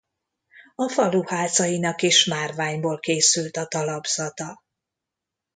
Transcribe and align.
A 0.75 0.89
falu 0.89 1.23
házainak 1.27 2.01
is 2.01 2.25
márványból 2.25 2.99
készült 2.99 3.57
a 3.57 3.65
talapzata. 3.65 4.63